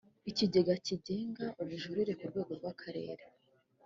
ikigega 0.29 0.73
kigenga 0.85 1.45
ubujurire 1.61 2.13
ku 2.19 2.25
rwego 2.31 2.51
rw’akarere 2.59 3.23